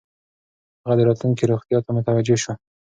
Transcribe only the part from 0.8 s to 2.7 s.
هغه د راتلونکې روغتیا ته متوجه شو.